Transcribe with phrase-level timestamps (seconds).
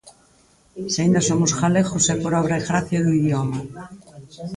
[0.93, 3.59] Se aínda somos galegos é por obra e gracia do idioma